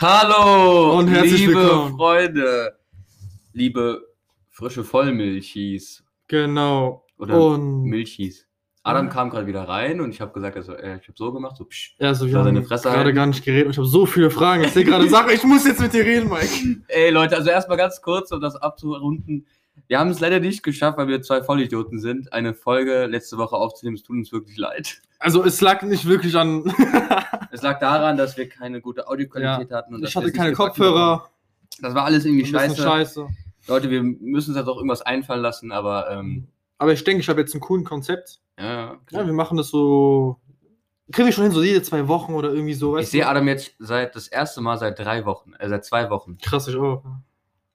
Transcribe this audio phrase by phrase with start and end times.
[0.00, 1.96] Hallo, Und herzlich liebe willkommen.
[1.96, 2.78] Freunde,
[3.52, 4.00] liebe
[4.48, 7.04] frische Vollmilchis Genau.
[7.18, 8.46] oder und Milchis.
[8.84, 9.12] Adam Ja.
[9.12, 11.64] kam gerade wieder rein und ich habe gesagt, also, äh, ich habe so gemacht, so
[11.64, 11.96] psch.
[11.98, 14.62] ja, so, wir Soll haben gerade gar nicht geredet und ich habe so viele Fragen.
[14.62, 16.82] Ich sehe gerade Sachen, ich muss jetzt mit dir reden, Mike.
[16.86, 19.46] Ey Leute, also erstmal ganz kurz, um das abzurunden.
[19.88, 23.56] Wir haben es leider nicht geschafft, weil wir zwei Vollidioten sind, eine Folge letzte Woche
[23.56, 23.96] aufzunehmen.
[23.96, 25.02] Es tut uns wirklich leid.
[25.18, 26.72] Also es lag nicht wirklich an.
[27.50, 29.94] Es lag daran, dass wir keine gute Audioqualität hatten.
[29.94, 31.28] Und ich hatte keine Kopfhörer.
[31.80, 32.82] Das war alles irgendwie scheiße.
[32.82, 33.26] scheiße.
[33.66, 37.28] Leute, wir müssen uns jetzt auch irgendwas einfallen lassen, aber ähm, Aber ich denke, ich
[37.28, 38.40] habe jetzt ein cooles Konzept.
[38.58, 40.38] ja, Ja, wir machen das so.
[41.10, 42.98] Kriege ich schon hin, so jede zwei Wochen oder irgendwie so.
[42.98, 43.26] Ich sehe?
[43.26, 46.36] Adam jetzt seit das erste Mal seit drei Wochen, äh, seit zwei Wochen.
[46.38, 47.02] Krass, ich auch.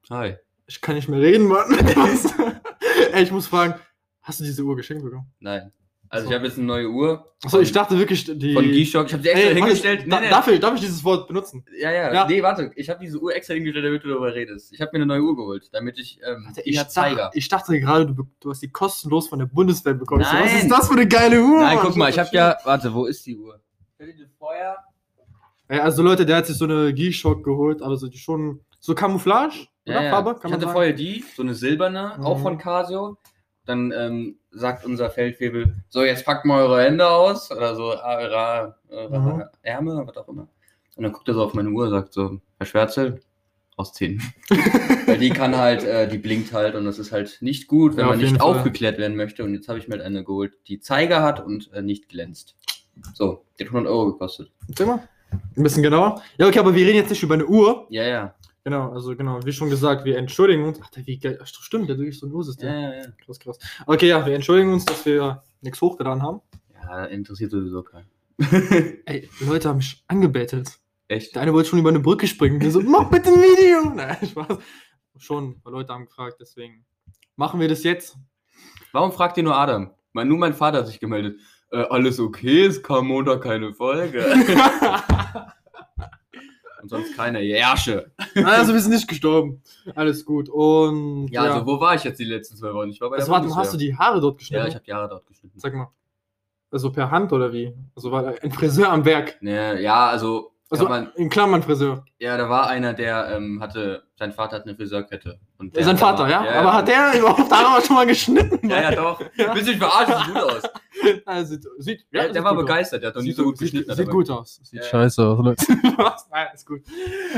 [0.10, 0.36] Hi.
[0.68, 1.72] Ich kann nicht mehr reden, Mann.
[3.14, 3.76] Ey, ich muss fragen,
[4.22, 5.32] hast du diese Uhr geschenkt bekommen?
[5.40, 5.72] Nein.
[6.14, 6.30] Also So.
[6.32, 7.34] ich habe jetzt eine neue Uhr.
[7.44, 8.54] Achso, ich dachte wirklich, die.
[8.54, 9.08] von G-Shock.
[9.08, 10.06] Ich habe sie extra Ey, hingestellt.
[10.08, 11.66] da, Darf, ich, darf ich dieses Wort benutzen?
[11.80, 12.28] Ja, ja, Ja.
[12.28, 12.70] Nee, warte.
[12.76, 14.72] Ich habe diese Uhr extra hingestellt, damit du darüber redest.
[14.72, 16.20] Ich habe mir eine neue Uhr geholt, damit ich.
[16.24, 19.96] Ähm, Warte, ich, dachte, ich dachte gerade, du, du hast die kostenlos von der Bundeswehr
[19.96, 20.22] bekommen.
[20.22, 20.62] Ich so, Was Nein.
[20.62, 21.62] ist das für eine geile Uhr?
[21.62, 21.86] Nein, Mann?
[21.88, 22.58] guck mal, ich habe ja.
[22.64, 23.60] Warte, wo ist die Uhr?
[24.38, 24.78] Vorher.
[25.68, 29.68] Ey, also Leute, der hat sich so eine G-Shock geholt, also die schon so Camouflage,
[29.86, 30.04] Ja, oder?
[30.04, 30.10] ja.
[30.12, 30.74] Farbe, ich kann man hatte sagen.
[30.74, 32.42] vorher die, so eine silberne, auch Mhm.
[32.44, 33.18] von Casio.
[33.66, 38.76] Dann ähm, sagt unser Feldwebel, so jetzt packt mal eure Hände aus oder so eure,
[38.90, 39.44] eure Mhm.
[39.62, 40.48] Ärmel, was auch immer.
[40.96, 43.22] Und dann guckt er so auf meine Uhr und sagt so, Herr Schwärzel,
[43.78, 44.22] aus 10.
[45.08, 48.02] Weil die kann halt, äh, die blinkt halt und das ist halt nicht gut, wenn
[48.02, 49.44] Ja, man auf nicht aufgeklärt werden möchte.
[49.44, 52.56] Und jetzt habe ich mir halt eine geholt, die Zeiger hat und äh, nicht glänzt.
[53.16, 54.52] So, die hat 100 Euro gekostet.
[54.86, 55.08] Mal.
[55.58, 56.22] Ein bisschen genauer.
[56.38, 57.88] Ja, okay, aber wir reden jetzt nicht über eine Uhr.
[57.90, 58.36] Ja, ja.
[58.66, 60.80] Genau, also genau, wie schon gesagt, wir entschuldigen uns.
[60.82, 61.38] Ach, der, wie geil.
[61.42, 62.70] Ach, stimmt, der wirklich so ein Ursystem.
[62.70, 63.06] Ja, ja, ja.
[63.26, 63.60] Krass, krass.
[63.86, 66.42] Okay, ja, wir entschuldigen uns, dass wir nichts hochgeladen haben.
[66.74, 68.08] Ja, interessiert sowieso keinen.
[69.06, 70.80] Ey, Leute haben mich angebettelt.
[71.10, 71.36] Echt?
[71.36, 72.60] Der eine wollte schon über eine Brücke springen.
[72.60, 73.90] Der so, mach bitte ein Video.
[73.96, 74.58] Nein, Spaß.
[75.18, 76.86] Schon, weil Leute haben gefragt, deswegen
[77.36, 78.18] machen wir das jetzt.
[78.94, 79.92] Warum fragt ihr nur Adam?
[80.14, 81.40] Mein, nur mein Vater hat sich gemeldet.
[81.72, 84.26] Äh, alles okay, es kam Montag keine Folge.
[86.84, 87.40] Und sonst keiner.
[87.40, 88.12] Järsche.
[88.44, 89.64] also, wir sind nicht gestorben.
[89.96, 90.50] Alles gut.
[90.50, 92.90] Und Ja, also wo war ich jetzt die letzten zwei Wochen?
[92.90, 93.62] Ich war bei der das war, Bundeswehr.
[93.64, 94.64] hast du die Haare dort geschnitten?
[94.64, 95.58] Ja, ich habe Jahre dort geschnitten.
[95.60, 95.88] Sag mal.
[96.72, 97.74] Also per Hand oder wie?
[97.96, 99.42] Also war da ein Friseur am Werk.
[99.42, 102.04] Ne, ja, also, Also man, in Klammern Friseur.
[102.20, 105.40] ja, da war einer, der ähm, hatte, sein Vater hat eine Friseurkette.
[105.60, 106.60] Und der Sein da Vater, mal- ja?
[106.60, 108.68] Aber hat der überhaupt Haare schon mal geschnitten?
[108.68, 109.22] Ja, ja, doch.
[109.38, 109.54] Ja.
[109.54, 110.16] Mich verarschen?
[110.26, 110.64] Sieht gut aus.
[111.26, 112.58] Also, sieht, sieht, Ja, sieht der war aus.
[112.58, 113.96] begeistert, der hat doch nie Sieht so gut sieht, geschnitten.
[113.96, 114.60] Sieht aber- gut aus.
[114.64, 114.84] Sieht Ja.
[114.90, 115.66] scheiße aus, Leute.
[115.98, 116.30] Was?
[116.30, 116.82] Nein, ist gut.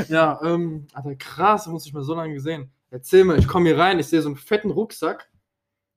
[0.08, 2.70] Ja, ähm, Alter, krass, muss ich mal so lange gesehen.
[2.90, 5.28] Erzähl mal, ich komme hier rein, ich sehe so einen fetten Rucksack.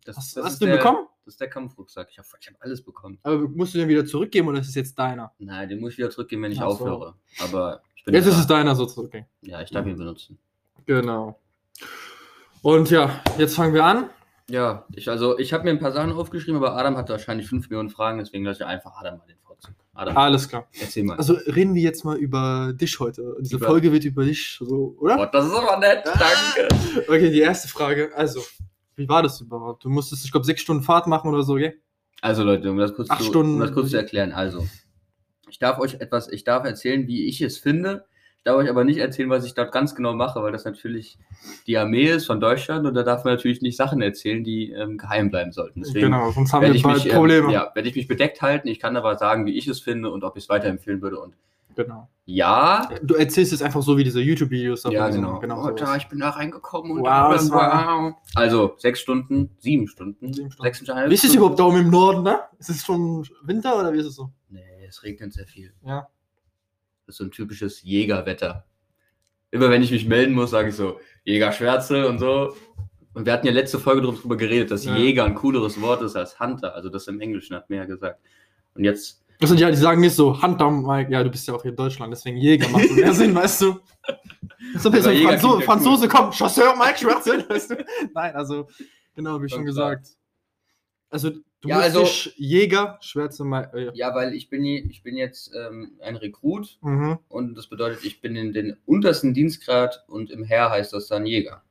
[0.06, 1.07] Das, Hast, das hast du den der, bekommen?
[1.25, 2.07] Das ist der Kampfrucksack.
[2.09, 3.19] Ich habe ich hab alles bekommen.
[3.22, 5.31] Aber musst du den wieder zurückgeben oder ist es jetzt deiner?
[5.38, 6.86] Nein, den muss ich wieder zurückgeben, wenn ich Ach so.
[6.86, 7.16] aufhöre.
[7.44, 8.31] Aber ich bin Jetzt da.
[8.31, 9.07] ist es deiner sozusagen.
[9.07, 9.25] Okay.
[9.41, 10.40] Ja, ich darf ihn benutzen.
[10.88, 11.40] Genau.
[12.63, 14.09] Und ja, jetzt fangen wir an.
[14.50, 17.70] Ja, ich, also ich habe mir ein paar Sachen aufgeschrieben, aber Adam hatte wahrscheinlich 5
[17.70, 19.74] Millionen Fragen, deswegen lasse ich einfach Adam mal den Vorzug.
[19.94, 20.68] Adam, Alles klar.
[20.80, 21.18] erzähl mal.
[21.18, 23.36] Also reden wir jetzt mal über dich heute.
[23.42, 25.18] Diese Über- Folge wird über dich, so, oder?
[25.18, 26.18] Gott, das ist aber nett, Ah.
[26.18, 27.04] danke.
[27.08, 28.10] Okay, die erste Frage.
[28.16, 28.42] Also,
[28.96, 29.84] wie war das überhaupt?
[29.84, 31.78] Du musstest, ich glaube, sechs Stunden Fahrt machen oder so, gell?
[32.22, 34.31] Also Leute, um das kurz, Acht zu, Stunden- um das kurz zu erklären.
[34.31, 34.68] Also,
[35.50, 38.06] ich darf euch etwas, ich darf erzählen, wie ich es finde.
[38.39, 41.17] Ich darf euch aber nicht erzählen, was ich dort ganz genau mache, weil das natürlich
[41.67, 44.97] die Armee ist von Deutschland und da darf man natürlich nicht Sachen erzählen, die ähm,
[44.97, 45.81] geheim bleiben sollten.
[45.81, 47.51] Deswegen genau, sonst haben wir ich, bald mich, ähm, Probleme.
[47.51, 48.69] ja, werde ich mich bedeckt halten.
[48.69, 51.19] Ich kann aber sagen, wie ich es finde und ob ich es weiterempfehlen würde.
[51.19, 51.33] Und
[51.75, 52.07] Genau.
[52.25, 54.83] ja, Du erzählst es einfach so wie diese YouTube-Videos.
[54.89, 55.39] ja, genau.
[55.39, 58.13] genau oh, da, ich bin da reingekommen und Wow, das war- wow.
[58.35, 60.63] Also sechs Stunden, sieben Stunden, Sieben Stunden.
[60.73, 61.38] sechseinhalb Wie ist es Stunden.
[61.39, 62.39] überhaupt da oben im Norden, ne?
[62.57, 64.29] Ist es schon Winter oder wie ist es so?
[64.50, 65.73] Nee, es regnet sehr viel.
[65.85, 66.07] Ja.
[67.09, 68.66] Das ist so ein typisches Jägerwetter.
[69.50, 72.56] Immer wenn ich mich melden muss, sage ich so, Jägerschwärze und so.
[73.16, 74.96] Und wir hatten ja letzte Folge drüber geredet, dass Ja.
[74.96, 76.75] Jäger ein cooleres Wort ist als Hunter.
[76.75, 78.22] Also das im Englischen hat mir ja gesagt.
[78.75, 81.64] Und jetzt, Also ja, die sagen nicht so, Hunter, Mike, ja, du bist ja auch
[81.64, 83.80] hier in Deutschland, deswegen Jäger macht so mehr Sinn, weißt du?
[84.78, 87.86] So ein bisschen Aber Jäger Franzo klingt ja Franzose, komm, Chasseur, Mike Schwarze, weißt du?
[88.13, 88.68] Nein, also,
[89.16, 90.10] genau, wie Schon gesagt.
[91.10, 93.91] Also, du Ja, musst also- Jäger, Schwärze, Mike, äh, ja.
[93.94, 97.19] ja, weil ich bin, ich bin jetzt ähm, ein Rekrut Mhm.
[97.27, 101.25] und das bedeutet, ich bin in den untersten Dienstgrad und im Heer heißt das dann
[101.25, 101.61] Jäger.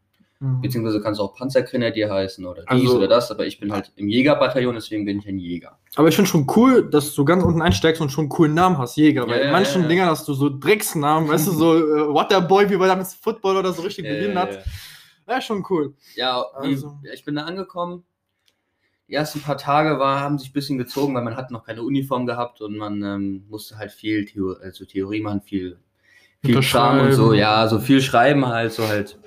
[0.41, 0.61] Mhm.
[0.61, 3.91] Beziehungsweise kann es auch Panzergrenadier heißen oder dies Also- oder das, aber ich bin halt
[3.97, 5.79] im Jägerbataillon, deswegen bin ich ein Jäger.
[5.97, 8.79] Aber ich finde schon cool, dass du ganz unten einsteigst und schon einen coolen Namen
[8.79, 9.23] hast, Jäger.
[9.23, 9.89] Ja, Weil in ja, manchen ja, ja.
[9.89, 13.73] Dingern hast du so Drecksnamen, weißt du, so äh, Waterboy, wie bei damals Football oder
[13.73, 14.63] so richtig beginnen hat.
[15.27, 15.95] Ja, schon cool.
[16.15, 18.05] Ja, Also- ich bin da angekommen.
[19.09, 21.83] Die ersten paar Tage war, haben sich ein bisschen gezogen, weil man hat noch keine
[21.83, 25.79] Uniform gehabt und man ähm, musste halt viel Theo also Theorie machen, viel
[26.45, 29.19] viel Kram und so, ja, so viel schreiben halt, so halt.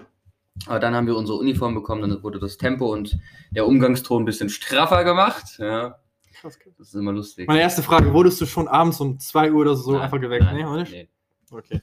[0.68, 3.18] Aber dann haben wir unsere Uniform bekommen, dann wurde das Tempo und
[3.52, 5.58] der Umgangston ein bisschen straffer gemacht.
[5.58, 6.00] Ja,
[6.40, 6.60] krass.
[6.78, 7.48] das ist immer lustig.
[7.48, 10.44] Meine erste Frage, wurdest du schon abends um 2 Uhr oder so Nein, einfach geweckt?
[10.46, 10.92] nein, nee, oder nicht?
[10.92, 11.10] nee.
[11.50, 11.82] Okay.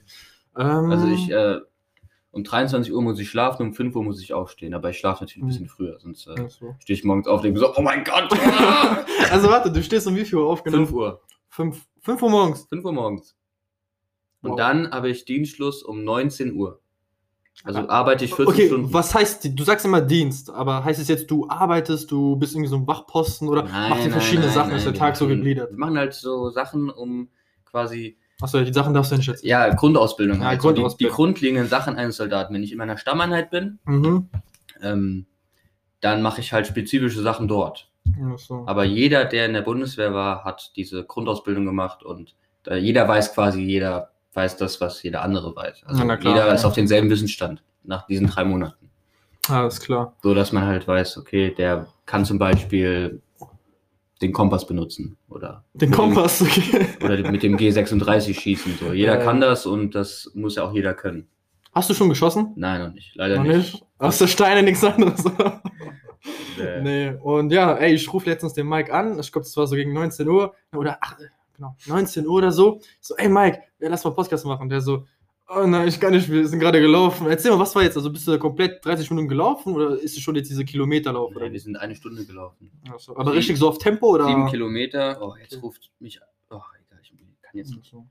[0.57, 1.59] Ähm, Also ich, äh,
[2.31, 5.23] um 23 Uhr muss ich schlafen, um 5 Uhr muss ich aufstehen, aber ich schlafe
[5.23, 6.75] natürlich ein bisschen früher, sonst äh, so.
[6.79, 8.29] stehe ich morgens auf und denke so, oh mein Gott!
[8.33, 9.03] ah!
[9.31, 10.61] Also warte, du stehst um wie viel Uhr auf?
[10.63, 11.21] 5 Uhr.
[11.49, 12.67] 5, 5 Uhr morgens.
[12.69, 13.35] 5 Uhr morgens.
[14.41, 14.57] Und Wow.
[14.57, 16.79] dann habe ich Dienstschluss um 19 Uhr.
[17.65, 18.93] Also Ah, arbeite ich 14 Okay, Stunden.
[18.93, 22.69] was heißt, du sagst immer Dienst, aber heißt es jetzt, du arbeitest, du bist irgendwie
[22.69, 25.25] so ein Wachposten oder Nein, ihr nein, verschiedene nein, Sachen, nein, ist der Tag so
[25.25, 25.71] machen- gegliedert?
[25.71, 27.27] Wir machen halt so Sachen, um
[27.65, 29.45] quasi, Achso, die Sachen darfst du nicht schätzen.
[29.45, 30.39] ja, Grundausbildung.
[30.41, 30.61] Ja, halt.
[30.61, 31.15] So die, die Grundausbildung.
[31.15, 32.53] grundlegenden Sachen eines Soldaten.
[32.53, 34.29] Wenn ich in meiner Stammeinheit bin, Mhm.
[34.81, 35.25] ähm,
[36.01, 37.89] dann mache ich halt spezifische Sachen dort.
[38.37, 38.63] So.
[38.65, 42.33] Aber jeder, der in der Bundeswehr war, hat diese Grundausbildung gemacht und
[42.65, 45.83] äh, jeder weiß quasi, jeder weiß das, was jeder andere weiß.
[45.85, 46.53] Also Ja, klar, jeder ja.
[46.53, 48.89] ist auf denselben Wissensstand nach diesen drei Monaten.
[49.49, 50.15] Alles klar.
[50.23, 53.21] So dass man halt weiß, okay, der kann zum Beispiel
[54.21, 56.87] den Kompass benutzen oder Den Kompass, okay.
[57.03, 58.77] oder mit dem G36 schießen.
[58.79, 58.91] So.
[58.93, 61.27] Jeder Ja, kann das und das muss ja auch jeder können.
[61.73, 62.53] Hast du schon geschossen?
[62.55, 63.15] Nein, noch nicht.
[63.15, 63.73] Leider Noch nicht.
[63.73, 63.85] nicht?
[63.99, 65.23] Aus der Steine nichts anderes.
[66.59, 67.09] Äh, nee.
[67.21, 69.19] Und ja, ey, ich rufe letztens den Mike an.
[69.19, 70.53] Ich glaube, das war so gegen 19 Uhr.
[70.75, 71.15] Oder, ach,
[71.55, 72.81] genau, 19 Uhr oder so.
[72.99, 74.67] So, ey, Mike, ja, lass mal Podcast machen.
[74.67, 75.05] Der so,
[75.49, 77.27] oh nein, ich kann nicht, wir sind gerade gelaufen.
[77.27, 77.97] Erzähl mal, was war jetzt?
[77.97, 81.33] Also bist du da komplett 30 Minuten gelaufen oder ist es schon jetzt diese Kilometerlauf?
[81.35, 82.71] Nee, wir sind eine Stunde gelaufen.
[82.97, 83.17] So.
[83.17, 84.25] Aber richtig so auf Tempo oder?
[84.27, 85.17] Sieben Kilometer.
[85.21, 85.61] Oh, jetzt Okay.
[85.61, 86.19] ruft mich.
[86.49, 86.55] Oh,
[86.87, 87.11] egal, ich
[87.41, 87.89] kann jetzt nicht.
[87.89, 88.05] so.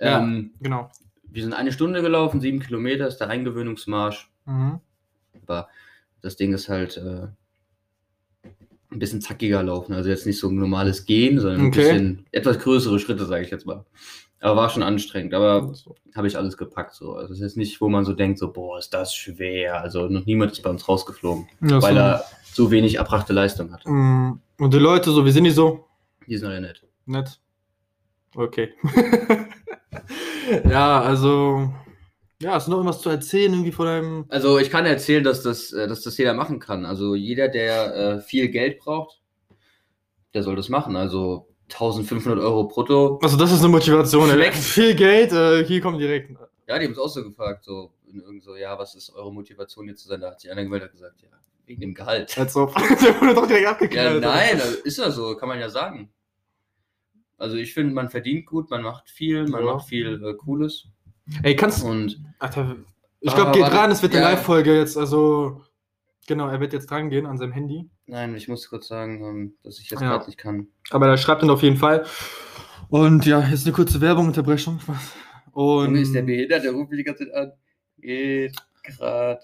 [0.00, 0.18] Ja.
[0.20, 0.90] Ähm, Genau.
[1.24, 4.30] wir sind eine Stunde gelaufen, sieben Kilometer ist der Eingewöhnungsmarsch.
[4.46, 4.80] Mhm.
[5.42, 5.68] Aber
[6.20, 7.28] das Ding ist halt äh,
[8.90, 9.92] ein bisschen zackiger laufen.
[9.94, 11.80] Also jetzt nicht so ein normales Gehen, sondern Okay.
[11.90, 13.84] ein bisschen etwas größere Schritte, sage ich jetzt mal.
[14.42, 15.32] Aber war schon anstrengend.
[15.34, 15.94] Aber So.
[16.14, 16.94] habe ich alles gepackt.
[16.94, 17.14] So.
[17.14, 19.80] Also es ist jetzt nicht, wo man so denkt, so, boah, ist das schwer.
[19.80, 22.00] Also noch niemand ist bei uns rausgeflogen, Ja, weil so.
[22.00, 23.88] er so wenig erbrachte Leistung hatte.
[23.88, 25.86] Mm, Und die Leute, so, wie sind die so?
[26.26, 26.82] Die sind alle nett.
[27.06, 27.40] Nett.
[28.34, 28.74] Okay.
[30.68, 31.72] ja, also.
[32.40, 34.24] Ja, hast du noch irgendwas zu erzählen, irgendwie von deinem.
[34.28, 36.84] Also ich kann erzählen, dass das, äh, dass das jeder machen kann.
[36.84, 39.20] Also jeder, der äh, viel Geld braucht,
[40.34, 40.96] der soll das machen.
[40.96, 43.18] Also 1500 Euro brutto.
[43.22, 44.28] Also, das ist eine Motivation.
[44.52, 46.30] Viel Geld, äh, hier kommt direkt.
[46.68, 49.32] Ja, die haben es auch so gefragt, so in irgend so, ja, was ist eure
[49.32, 50.20] Motivation hier zu sein?
[50.20, 51.28] Da hat sich einer gemeldet und gesagt, ja,
[51.66, 52.36] wegen dem Gehalt.
[52.38, 52.74] Als ob.
[52.74, 54.20] Der wurde doch direkt Ja, abgeknallt.
[54.22, 56.10] nein, also ist ja so, kann man ja sagen.
[57.38, 59.74] Also ich finde, man verdient gut, man macht viel, man Ja.
[59.74, 60.84] macht viel äh, Cooles
[61.42, 62.76] Ey, kannst und Alter,
[63.20, 64.30] ich Ah, glaube, geht ran, es wird eine Ja.
[64.30, 64.96] Live-Folge jetzt.
[64.96, 65.62] Also,
[66.26, 67.88] genau, er wird jetzt dran gehen an seinem Handy.
[68.06, 70.08] Nein, ich muss kurz sagen, ähm, dass ich jetzt Ja.
[70.10, 70.68] gerade nicht kann.
[70.90, 72.04] Aber er schreibt ihn auf jeden Fall.
[72.88, 74.80] Und ja, jetzt eine kurze Werbung-Unterbrechung.
[75.52, 77.52] Und Junge, ist der behindert, der ruft die ganze Zeit an.
[77.98, 79.40] Geht gerade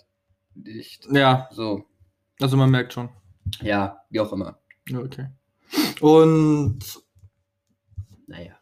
[0.55, 1.07] nicht.
[1.13, 1.85] ja, So,
[2.41, 3.09] also man merkt schon.
[3.63, 4.59] ja, wie auch immer.
[4.95, 5.29] Okay.
[6.01, 6.79] Und
[8.27, 8.59] Naja.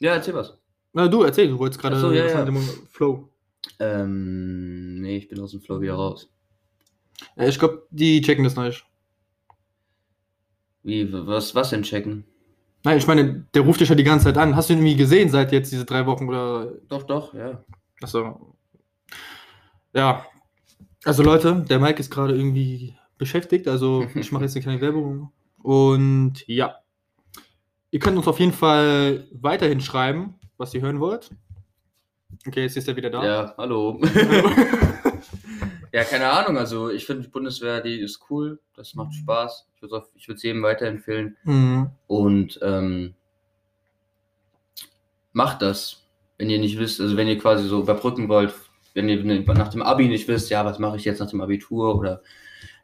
[0.00, 0.56] Ja, erzähl was.
[0.92, 2.44] na, du erzähl, du wolltest gerade so, ja, ja.
[2.44, 2.56] dem
[2.90, 3.28] Flow.
[3.78, 6.30] Ähm, nee, ich bin aus dem Flow wieder raus.
[7.36, 8.86] Ja, ich glaube, die checken das nicht.
[10.82, 12.24] Wie, was, was denn checken?
[12.82, 14.56] Nein, ich meine, der ruft dich ja die ganze Zeit an.
[14.56, 17.62] Hast du ihn irgendwie gesehen seit jetzt diese drei Wochen oder Doch, doch, ja.
[18.00, 18.56] Achso.
[19.92, 20.24] Ja.
[21.04, 25.32] Also Leute, der Mike ist gerade irgendwie beschäftigt, also ich mache jetzt eine kleine Werbung.
[25.62, 26.76] Und ja.
[27.90, 31.30] Ihr könnt uns auf jeden Fall weiterhin schreiben, was ihr hören wollt.
[32.46, 33.24] Okay, jetzt ist er wieder da.
[33.24, 34.00] Ja, hallo.
[35.92, 36.56] ja, keine Ahnung.
[36.56, 38.60] Also, ich finde, die Bundeswehr, die ist cool.
[38.74, 39.66] Das macht Spaß.
[40.14, 41.36] Ich würde es jedem weiterempfehlen.
[41.44, 41.90] Mhm.
[42.06, 43.14] Und ähm,
[45.32, 46.06] macht das,
[46.38, 48.54] wenn ihr nicht wisst, also wenn ihr quasi so überbrücken wollt,
[48.94, 49.22] wenn ihr
[49.54, 52.22] nach dem Abi nicht wisst, ja, was mache ich jetzt nach dem Abitur oder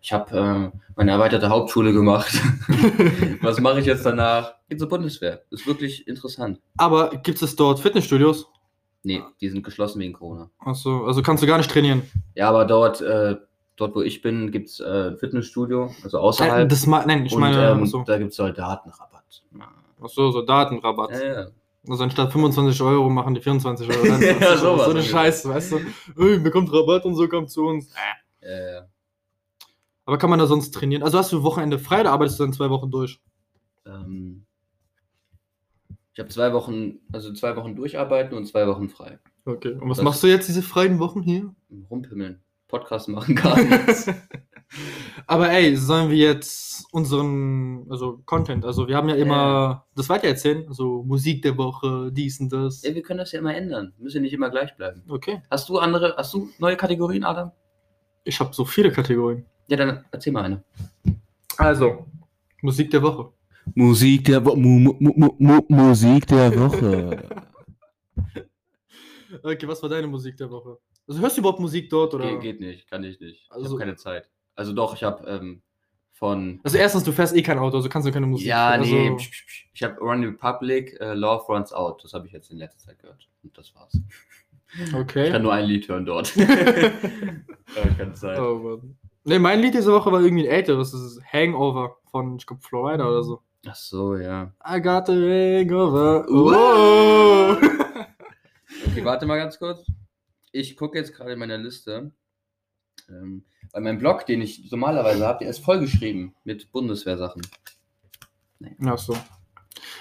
[0.00, 2.32] ich habe äh, meine erweiterte Hauptschule gemacht.
[3.42, 4.54] was mache ich jetzt danach?
[4.68, 5.42] Geht zur Bundeswehr.
[5.50, 6.60] Ist wirklich interessant.
[6.76, 8.46] Aber gibt es dort Fitnessstudios?
[9.02, 10.50] Nee, die sind geschlossen wegen Corona.
[10.58, 12.02] Achso, also kannst du gar nicht trainieren.
[12.34, 13.36] Ja, aber dort, äh,
[13.76, 16.68] dort wo ich bin, gibt es äh, Fitnessstudio, also außerhalb.
[16.68, 19.42] Das nein, ich und meine, ähm, achso, da gibt es Soldatenrabatt.
[20.00, 21.10] achso, so Datenrabatt.
[21.12, 21.46] Ja, ja.
[21.88, 24.06] Also anstatt 25 Euro machen die 24 Euro.
[24.40, 25.02] Ja, so, sowas so eine.
[25.02, 25.80] Scheiße, weißt du?
[26.16, 27.92] Ey, bekommt Rabatt und so kommt zu uns.
[28.40, 28.80] Äh,
[30.04, 31.02] Aber kann man da sonst trainieren?
[31.04, 33.20] Also hast du Wochenende frei oder arbeitest du dann zwei Wochen durch?
[33.86, 34.44] ähm,
[36.12, 39.18] ich habe zwei Wochen, also zwei Wochen durcharbeiten und zwei Wochen frei.
[39.44, 39.72] Okay.
[39.72, 41.54] Und was Das- machst du jetzt diese freien Wochen hier?
[41.90, 42.40] Rumpimmeln.
[42.68, 44.10] Podcast machen gar nichts.
[45.26, 50.66] Aber ey, sollen wir jetzt unseren, also Content, also wir haben ja immer das weitererzählen,
[50.68, 52.82] also Musik der Woche, dies und das.
[52.82, 53.92] Ja, wir können das ja immer ändern.
[53.98, 55.02] Müssen ja nicht immer gleich bleiben.
[55.08, 55.42] Okay.
[55.50, 57.52] Hast du andere, hast du neue Kategorien, Adam?
[58.24, 59.46] Ich habe so viele Kategorien.
[59.68, 60.64] Ja, dann erzähl mal eine.
[61.56, 62.06] Also,
[62.60, 63.32] Musik der Woche.
[63.74, 64.56] Musik der Woche.
[64.56, 67.22] Mu Mu Mu Mu Musik der Woche.
[69.42, 70.78] Okay, was war deine Musik der Woche?
[71.08, 72.24] Also hörst du überhaupt Musik dort oder?
[72.26, 73.42] Ge geht nicht, kann ich nicht.
[73.44, 74.28] Ich Also- habe keine Zeit.
[74.54, 75.62] Also doch, ich habe ähm,
[76.12, 76.60] von.
[76.64, 79.10] Also erstens, du fährst eh kein Auto, also kannst du keine Musik Ja, also, nee.
[79.16, 79.66] psch, psch, psch.
[79.74, 82.02] Ich habe Run Republic, äh, Love Runs Out.
[82.04, 83.28] Das habe ich jetzt in letzter Zeit gehört.
[83.42, 83.92] Und das war's.
[84.82, 85.30] Ich Okay.
[85.30, 86.34] kann nur ein Lied hören dort.
[86.36, 86.46] ich
[87.98, 88.38] keine Zeit.
[88.38, 88.96] Oh, Mann.
[89.24, 90.92] Nee, mein Lied diese Woche war irgendwie ein älteres.
[90.92, 93.42] Das ist Hangover von, ich glaube, Florida oder so.
[93.68, 94.52] Ach so, ja.
[94.68, 96.24] I got the hangover.
[96.28, 97.58] Wow.
[97.60, 97.66] Oh.
[98.90, 99.84] Okay, warte mal ganz kurz.
[100.56, 102.12] Ich gucke jetzt gerade in meiner Liste.
[103.10, 107.42] Ähm, weil mein Blog, den ich normalerweise habe, der ist vollgeschrieben mit Bundeswehrsachen.
[108.84, 109.16] Ach so.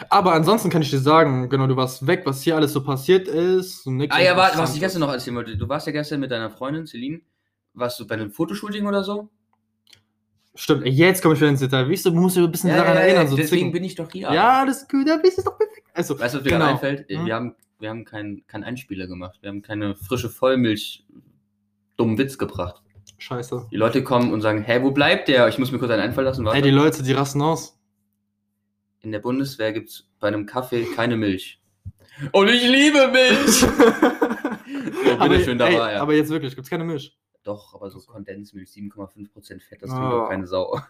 [0.09, 3.27] Aber ansonsten kann ich dir sagen, genau, du warst weg, was hier alles so passiert
[3.27, 3.85] ist.
[4.09, 5.57] Ah ja, warte, was ich gestern noch erzählen wollte.
[5.57, 7.21] Du warst ja gestern mit deiner Freundin Celine.
[7.73, 9.29] Warst du bei einem Fotoshooting oder so?
[10.55, 11.89] Stimmt, jetzt komme ich wieder ins Detail.
[11.89, 13.27] Wie du, musst du ein bisschen daran erinnern.
[13.27, 13.71] So deswegen zicken.
[13.73, 14.31] bin ich doch hier.
[14.31, 15.85] Ja, das ist gut, da bist du doch perfekt.
[15.93, 16.65] Also, Weißt du, was mir genau.
[16.65, 17.09] gerade einfällt?
[17.09, 17.25] Hm?
[17.25, 19.39] Wir haben, wir haben keinen kein Einspieler gemacht.
[19.41, 21.05] Wir haben keine frische Vollmilch
[21.97, 22.81] dummen Witz gebracht.
[23.17, 23.67] Scheiße.
[23.71, 25.47] Die Leute kommen und sagen, hä, wo bleibt der?
[25.47, 26.45] Ich muss mir kurz einen einfallen lassen.
[26.45, 26.57] Warte.
[26.57, 27.79] Ey, die Leute, die rasten aus.
[29.01, 31.61] In der Bundeswehr gibt es bei einem Kaffee keine Milch.
[32.31, 33.63] Und ich liebe Milch!
[35.19, 36.01] aber, bitteschön, da ey, war er.
[36.01, 37.15] aber jetzt wirklich, gibt's keine Milch.
[37.45, 40.79] Doch, aber so Kondensmilch, 7,5% Fett, das trinkt doch keine Sau.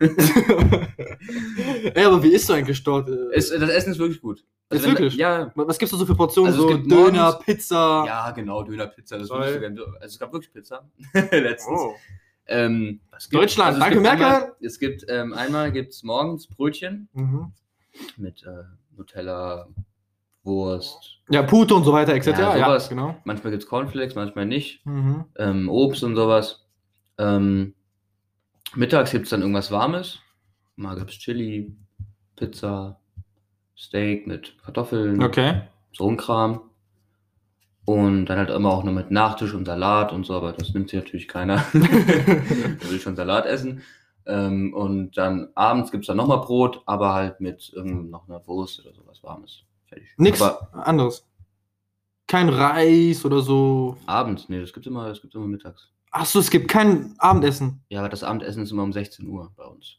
[1.94, 3.10] ey, aber wie isst du eigentlich dort?
[3.10, 3.34] äh?
[3.34, 4.44] Es, das Essen ist wirklich gut.
[4.70, 5.16] Ist wenn- wirklich?
[5.16, 6.52] Ja, Was gibt's da so für Portionen?
[6.54, 8.04] Also es so gibt Döner, morgens- Pizza.
[8.08, 9.18] ja, genau, Döner, Pizza.
[9.20, 9.40] Das Toll.
[9.40, 10.90] würde ich sogar, also es gab wirklich Pizza
[11.32, 11.80] letztens.
[11.80, 11.94] Oh.
[12.48, 13.00] Ähm,
[13.32, 14.26] Deutschland, es danke, gibt Merkel.
[14.26, 17.52] Einmal, es gibt ähm, einmal gibt's morgens Brötchen Mhm.
[18.18, 18.64] mit äh,
[18.96, 19.68] Nutella,
[20.46, 21.18] Wurst.
[21.30, 22.28] Ja, Pute und so weiter, etc.
[22.28, 23.16] Ja, Ja, genau.
[23.26, 24.86] Manchmal gibt's Cornflakes, manchmal nicht.
[24.86, 25.26] Mhm.
[25.38, 26.66] Ähm, Obst und sowas.
[27.18, 27.74] Ähm,
[28.76, 30.20] mittags gibt's dann irgendwas Warmes.
[30.76, 31.76] Mal gibt's Chili,
[32.36, 33.00] Pizza,
[33.78, 35.62] Steak mit Kartoffeln, Okay.
[35.94, 36.62] so ein Kram.
[37.86, 40.90] Und dann halt immer auch noch mit Nachtisch und Salat und so, aber das nimmt
[40.90, 41.64] sich natürlich keiner.
[41.74, 41.82] Der
[42.90, 43.82] will schon Salat essen.
[44.28, 48.46] Ähm, und dann abends gibt es dann nochmal Brot, aber halt mit irgend noch einer
[48.48, 49.64] Wurst oder sowas Warmes.
[49.88, 50.08] Fertig.
[50.18, 51.26] Nix Aber anderes.
[52.28, 53.98] Kein Reis oder so.
[54.08, 55.92] abends, nee, das gibt immer, das gibt's immer mittags.
[56.12, 57.84] Achso, es gibt kein Abendessen.
[57.90, 59.98] Ja, aber das Abendessen ist immer um 16 Uhr bei uns.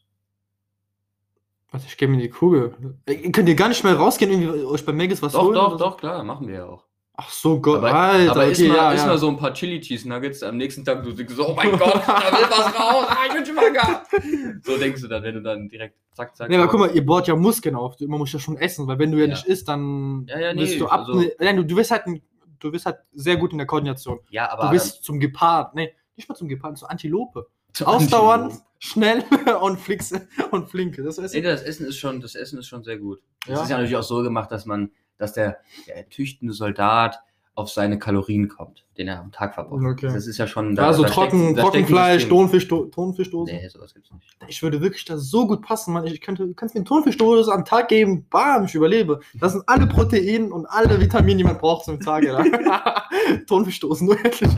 [1.71, 2.73] Warte, ich gebe mir die Kugel.
[3.05, 5.53] Ey, Könnt ihr gar nicht mehr rausgehen, irgendwie euch bei Megis was Doch, holen?
[5.53, 5.83] doch, oder so?
[5.85, 6.85] doch, klar, machen wir ja auch.
[7.19, 8.31] Ach so, Gott, aber Alter.
[8.31, 9.07] aber okay, mal, ja, isst ja.
[9.11, 11.71] mal so ein paar Chili Cheese Nuggets am nächsten Tag, du denkst so, oh mein
[11.71, 14.03] Gott, da will was raus, ah, ich bin schwanger.
[14.63, 16.47] So denkst du dann, wenn du dann direkt zack, zack.
[16.49, 17.95] Nee, aber guck mal, ihr baut ja Muskeln auf.
[18.01, 19.29] Man muss ja schon essen, weil wenn du ja, Ja.
[19.31, 21.07] nicht isst, dann Ja, ja, nee, wirst du ab.
[21.07, 22.21] also- Nein, du, du wirst halt ein,
[22.59, 24.19] du wirst halt sehr gut in der Koordination.
[24.29, 25.73] Ja, aber Du bist zum Gepard.
[25.73, 27.47] Nee, nicht mal zum Gepard, zur Antilope.
[27.73, 28.65] Zur Ausdauernd, Antilope.
[28.77, 29.23] schnell
[29.61, 30.13] und flix
[30.51, 31.01] und flinke.
[31.03, 33.21] Das ist Nee, das Essen ist schon, das Essen ist schon sehr gut.
[33.47, 35.57] Es ist ja natürlich auch so gemacht, dass man, dass der,
[35.87, 37.19] der tüchtende Soldat
[37.55, 39.83] auf seine Kalorien kommt, den er am Tag verbraucht.
[39.83, 40.13] Okay.
[40.13, 40.75] Das ist ja schon.
[40.75, 42.27] ja, so da steckt- trocken, steckt Trockenfleisch.
[42.29, 43.51] Tonfisch, To- Tonfischdose.
[43.51, 44.35] Nee, sowas gibt's nicht.
[44.47, 46.05] Ich würde wirklich da so gut passen, Mann.
[46.05, 49.21] Ich könnte, du kannst mir eine Tonfischdose am Tag geben, bam, ich überlebe.
[49.39, 52.27] Das sind alle Proteine und alle Vitamine, die man braucht zum Tage.
[52.27, 53.03] Ja.
[53.47, 54.51] Tonfischdosen, nur endlich.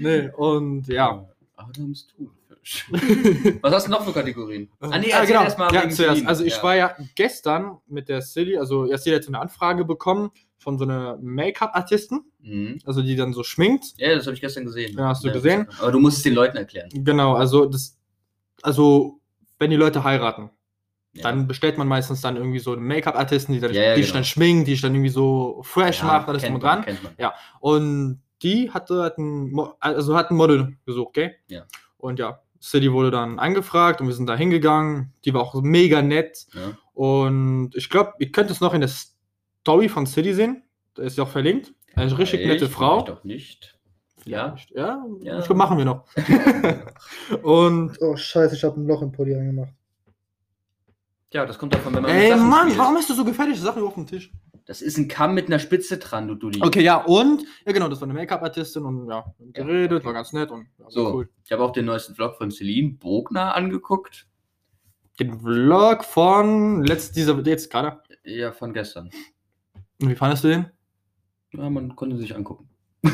[0.00, 1.24] Nee, und ja.
[1.56, 2.08] Adams
[3.62, 4.68] Was hast du noch für Kategorien?
[4.80, 5.42] Ah, nee, Ah, genau.
[5.44, 6.26] erst mal ja, zuerst.
[6.26, 6.62] Also ich Ja.
[6.62, 10.84] war ja gestern mit der Silly, also erst sie hat eine Anfrage bekommen von so
[10.84, 12.78] einer Make-up-Artistin, Mhm.
[12.84, 13.86] also die dann so schminkt.
[13.96, 14.96] Ja, das habe ich gestern gesehen.
[14.98, 15.66] Ja, hast du gesehen?
[15.80, 16.88] Aber du musst es den Leuten erklären.
[16.92, 17.96] Genau, also das,
[18.62, 19.20] also
[19.58, 20.50] wenn die Leute heiraten,
[21.12, 21.22] Ja.
[21.24, 24.14] dann bestellt man meistens dann irgendwie so eine Make-up-Artistin, die, dann- Ja, ja, die genau.
[24.14, 26.84] dann schminkt, die dann irgendwie so fresh Ja, macht, alles drum kennt und man, dran.
[26.84, 27.12] Kennt man.
[27.18, 27.34] Ja.
[27.60, 31.34] Und die hatte hat ein, also hat ein Model gesucht, gell?
[31.48, 31.64] Ja.
[31.98, 35.12] Und ja, City wurde dann angefragt und wir sind da hingegangen.
[35.24, 36.46] Die war auch mega nett.
[36.54, 36.76] Ja.
[36.94, 40.62] Und ich glaube, ihr könnt es noch in der Story von City sehen.
[40.94, 41.72] Da ist sie auch verlinkt.
[41.94, 42.98] Eine richtig nette Ich, Frau.
[42.98, 43.78] Ich doch nicht.
[44.26, 44.54] Ja.
[44.74, 45.38] Ja, Ja.
[45.38, 46.04] ich glaube, machen wir noch.
[47.42, 47.96] Und.
[48.00, 49.72] Oh, Scheiße, ich habe ein Loch im Pulli angemacht.
[51.32, 52.10] Ja, das kommt davon, wenn man.
[52.10, 52.78] Ey, Mann, spielt.
[52.78, 54.30] warum hast du so gefährliche Sachen auf dem Tisch?
[54.70, 56.62] Das ist ein Kamm mit einer Spitze dran, du Dulli.
[56.62, 57.42] Okay, ja, und.
[57.66, 60.06] Ja, genau, das war eine Make-up-Artistin und ja, Ja, geredet, okay.
[60.06, 61.28] war ganz nett und ja, So, cool.
[61.44, 64.28] ich habe auch den neuesten Vlog von Celine Bogner angeguckt.
[65.18, 68.00] Den Vlog von letzt, dieser, jetzt gerade.
[68.22, 69.10] Ja, von gestern.
[70.00, 70.66] Und wie fandest du den?
[71.52, 72.68] Ja, man konnte sich angucken.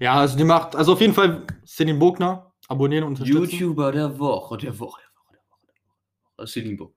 [0.00, 3.58] ja, also die macht, also auf jeden Fall Celine Bogner, abonnieren und unterstützen.
[3.58, 6.95] YouTuber der Woche, der Woche, der Woche, der Woche, der Woche.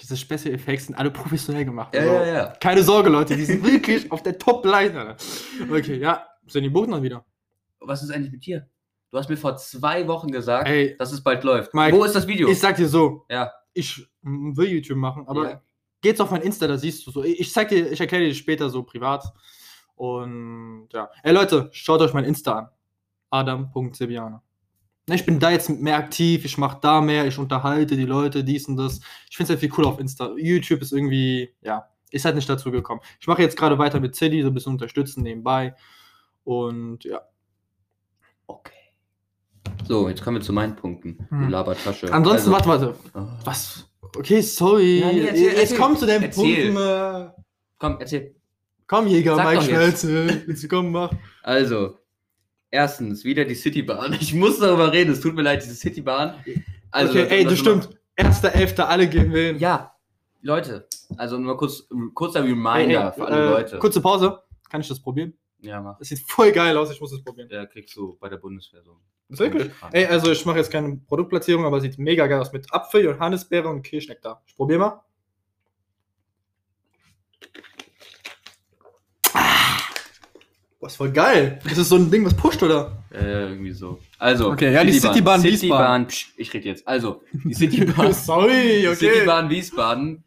[0.00, 1.94] Diese Special Effects sind alle professionell gemacht.
[1.94, 2.46] Ja, also ja, ja.
[2.60, 4.98] Keine Sorge, Leute, die sind wirklich auf der Top-Line.
[4.98, 5.16] Alter.
[5.70, 7.24] Okay, ja, sind die Buchner wieder.
[7.80, 8.68] Was ist eigentlich mit dir?
[9.10, 11.74] Du hast mir vor zwei Wochen gesagt, Ey, dass es bald läuft.
[11.74, 12.48] Mike, Wo ist das Video?
[12.48, 13.50] ich sag dir so, ja.
[13.72, 15.62] ich will YouTube machen, aber Ja.
[16.00, 17.24] geht's auf mein Insta, da siehst du so.
[17.24, 19.24] Ich zeig dir, ich erkläre dir später so privat.
[19.96, 21.10] Und ja.
[21.22, 22.68] Ey Leute, schaut euch mein Insta an.
[23.30, 24.40] Adam.sebiane.
[25.08, 28.44] Ne, Ich bin da jetzt mehr aktiv, ich mache da mehr, ich unterhalte die Leute,
[28.44, 29.00] dies und das.
[29.30, 30.32] Ich finde es halt viel cooler auf Insta.
[30.36, 33.00] YouTube ist irgendwie, ja, ist halt nicht dazu gekommen.
[33.20, 35.74] Ich mache jetzt gerade weiter mit City, so ein bisschen unterstützen nebenbei.
[36.44, 37.20] Und ja.
[38.46, 38.72] Okay.
[39.86, 41.18] So, jetzt kommen wir zu meinen Punkten.
[41.30, 41.48] Du Hm.
[41.50, 42.12] Labertasche.
[42.12, 42.96] Ansonsten, Also- warte, warte.
[43.14, 43.26] Oh.
[43.44, 43.86] Was?
[44.16, 45.00] Okay, sorry.
[45.00, 45.78] Ja, nee, erzähl, jetzt erzähl.
[45.78, 46.72] komm zu den Erzähl.
[46.72, 46.82] Punkten.
[46.82, 47.30] Äh.
[47.78, 48.34] Komm, erzähl.
[48.86, 50.00] Komm, Jäger, Sag Mike doch jetzt.
[50.02, 50.42] Schmelze.
[50.48, 51.12] Jetzt komm, mach.
[51.42, 51.96] Also,
[52.70, 54.12] erstens, wieder die Citybahn.
[54.20, 56.34] Ich muss darüber reden, es tut mir leid, diese Citybahn.
[56.90, 57.90] Also, okay, ey, das stimmt.
[58.16, 59.58] Erster, Elfter, alle gehen wählen.
[59.58, 59.94] Ja,
[60.42, 63.78] Leute, also nur kurz, kurzer Reminder ey, für alle äh, Leute.
[63.78, 64.42] Kurze Pause.
[64.68, 65.34] Kann ich das probieren?
[65.60, 65.98] Ja, mach.
[65.98, 67.48] Das sieht voll geil aus, ich muss es probieren.
[67.50, 68.98] Ja, kriegst du bei der Bundeswehr so.
[69.28, 69.70] Ist wirklich?
[69.92, 73.68] Ey, also ich mache jetzt keine Produktplatzierung, aber sieht mega geil aus mit Apfel, Johannisbeere
[73.68, 74.42] und Kirschnektar.
[74.46, 75.04] Ich probiere mal.
[79.34, 79.69] Ah,
[80.82, 81.58] Ist voll geil.
[81.64, 83.04] Das ist so ein Ding, was pusht, oder?
[83.12, 84.00] Äh, irgendwie so.
[84.18, 85.58] Also, Okay, ja, die Citybahn Wiesbaden.
[85.58, 86.88] Citybahn, psch, ich rede jetzt.
[86.88, 89.12] Also, die Citybahn, Sorry, die okay.
[89.12, 90.24] Citybahn Wiesbaden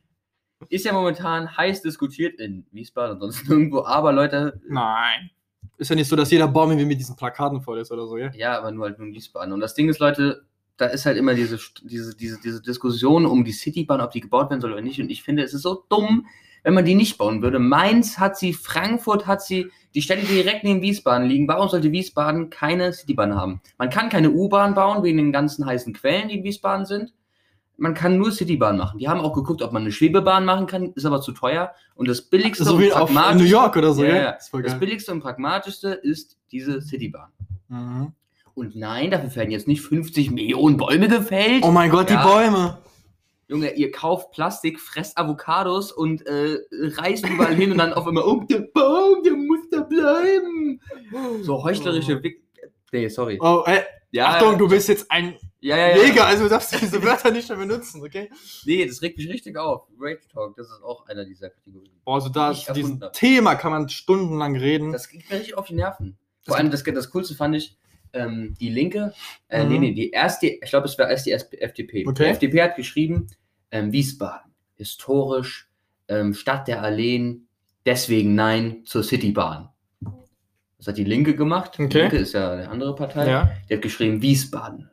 [0.69, 5.31] ist ja momentan heiß diskutiert in Wiesbaden und sonst nirgendwo, aber Leute, Nein.
[5.77, 8.17] Ist ja nicht so, dass jeder Baum irgendwie mit diesen Plakaten voll ist oder so,
[8.17, 8.31] ja?
[8.36, 9.53] ja, aber nur halt nur in Wiesbaden.
[9.53, 10.45] Und das Ding ist, Leute,
[10.77, 14.50] da ist halt immer diese, diese, diese, diese Diskussion um die Citybahn, ob die gebaut
[14.50, 15.01] werden soll oder nicht.
[15.01, 16.27] Und ich finde, es ist so dumm,
[16.63, 17.60] wenn man die nicht bauen würde.
[17.60, 21.47] Mainz hat sie, Frankfurt hat sie, die Städte, die direkt neben Wiesbaden liegen.
[21.47, 23.62] Warum sollte Wiesbaden keine Citybahn haben?
[23.77, 27.13] Man kann keine U-Bahn bauen wegen den ganzen heißen Quellen, die in Wiesbaden sind.
[27.77, 29.00] Man kann nur Citybahn machen.
[29.00, 31.71] Die haben auch geguckt, ob man eine Schwebebahn machen kann, ist aber zu teuer.
[31.95, 34.31] Und das billigste So und auf New pragmatischste- York oder so, Ja, ja?
[34.33, 34.75] Das geil.
[34.79, 37.29] billigste und pragmatischste ist diese Citybahn.
[37.69, 38.13] Mhm.
[38.53, 41.63] Und nein, dafür werden jetzt nicht 50 Millionen Bäume gefällt.
[41.63, 42.22] Oh mein Gott, Ja.
[42.22, 42.77] die Bäume.
[43.48, 48.24] Junge, ihr kauft Plastik, fresst Avocados und äh, reißt überall hin und dann auf einmal,
[48.24, 49.33] oh, der Baum, der
[49.75, 50.79] da bleiben.
[51.42, 52.42] So heuchlerische Wick.
[52.92, 53.38] Nee, sorry.
[53.42, 53.81] Oh, ey,
[54.12, 56.03] Ja, Achtung, du bist jetzt ein Ja, ja, ja.
[56.03, 58.29] Jäger, also du darfst diese Wörter nicht mehr benutzen, okay?
[58.66, 59.88] Nee, das regt mich richtig auf.
[60.00, 61.92] Rage Talk, das ist auch einer dieser Kategorien.
[62.05, 63.14] Boah, also da Ich zu diesem erfunden hab.
[63.14, 64.92] Thema kann man stundenlang reden.
[64.92, 66.18] Das geht mir richtig auf die Nerven.
[66.44, 67.77] Vor Das allem, das, das Coolste fand ich,
[68.14, 69.14] ähm, die Linke,
[69.48, 69.70] äh, Mhm.
[69.72, 72.05] nee, nee, die erste, ich glaube, es war erst die FDP.
[72.07, 72.24] Okay.
[72.25, 73.27] Die FDP hat geschrieben,
[73.72, 75.68] ähm, Wiesbaden, historisch,
[76.09, 77.48] ähm, Stadt der Alleen,
[77.85, 79.69] deswegen Nein zur Citybahn.
[80.77, 81.77] Das hat die Linke gemacht.
[81.77, 82.01] Die Okay.
[82.01, 83.29] Linke ist ja eine andere Partei.
[83.29, 83.51] ja.
[83.69, 84.89] Die hat geschrieben, Wiesbaden,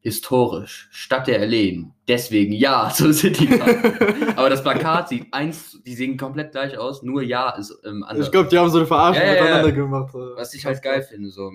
[0.00, 4.34] historisch, Stadt der Alleen, deswegen Ja zur Citybahn.
[4.36, 8.26] Aber das Plakat sieht eins, die sehen komplett gleich aus, nur Ja ist ähm, anders.
[8.26, 9.42] Ich glaube, die haben so eine Verarschung Ja, ja, ja.
[9.42, 10.12] miteinander gemacht.
[10.14, 11.52] Was ich halt geil finde, so.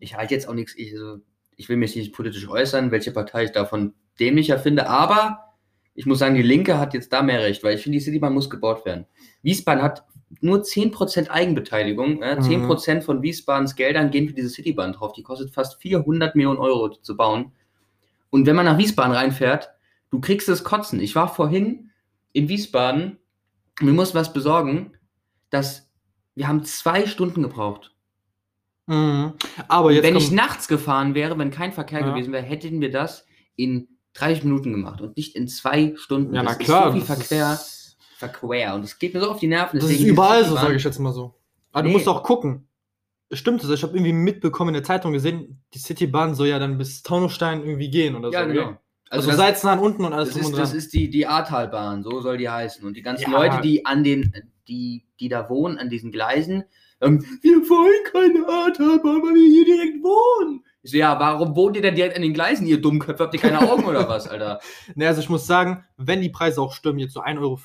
[0.00, 1.18] Ich halte jetzt auch nichts, ich, so,
[1.56, 5.47] ich will mich nicht politisch äußern, welche Partei ich davon dämlicher finde, aber
[5.98, 8.32] ich muss sagen, die Linke hat jetzt da mehr recht, weil ich finde, die Citybahn
[8.32, 9.04] muss gebaut werden.
[9.42, 10.04] Wiesbaden hat
[10.40, 12.22] nur 10% Eigenbeteiligung.
[12.22, 12.42] Ja, Mhm.
[12.42, 15.12] 10% von Wiesbadens Geldern gehen für diese Citybahn drauf.
[15.12, 17.50] Die kostet fast 400 Millionen Euro zu bauen.
[18.30, 19.70] Und wenn man nach Wiesbaden reinfährt,
[20.12, 21.00] du kriegst es kotzen.
[21.00, 21.90] Ich war vorhin
[22.32, 23.18] in Wiesbaden
[23.80, 24.92] wir mussten was besorgen,
[25.50, 25.88] dass
[26.34, 27.94] wir haben zwei Stunden gebraucht.
[28.86, 29.32] Mhm.
[29.68, 32.10] Aber wenn ich nachts gefahren wäre, wenn kein Verkehr Ja.
[32.10, 36.34] gewesen wäre, hätten wir das in 30 Minuten gemacht und nicht in zwei Stunden.
[36.34, 36.88] ja, na das klar.
[36.96, 39.78] ist so viel das ist- Verquer und es geht mir so auf die Nerven.
[39.78, 41.34] Das ist überall so, sage ich jetzt mal so.
[41.72, 41.90] Aber Nee.
[41.90, 42.66] du musst auch gucken.
[43.30, 43.70] Stimmt es?
[43.70, 47.60] Ich habe irgendwie mitbekommen in der Zeitung gesehen, die Citybahn soll ja dann bis Taunusstein
[47.62, 48.48] irgendwie gehen oder Ja, so.
[48.48, 48.62] genau.
[48.64, 48.78] Also,
[49.10, 52.38] Also, das, Salznahn unten und alles das, ist, das ist die, die Ahrtalbahn, so soll
[52.38, 52.84] die heißen.
[52.84, 53.38] Und die ganzen Ja.
[53.38, 54.32] Leute, die an den,
[54.66, 56.64] die, die da wohnen, an diesen Gleisen,
[57.00, 60.64] ähm, wir wollen keine Ahrtalbahn, weil wir hier direkt wohnen.
[60.82, 63.24] Ich so, ja, warum wohnt ihr denn direkt an den Gleisen, ihr Dummköpfe?
[63.24, 64.60] Habt ihr keine Augen oder was, Alter?
[64.94, 67.58] Ne, also ich muss sagen, wenn die Preise auch stimmen, jetzt so 1,50 Euro,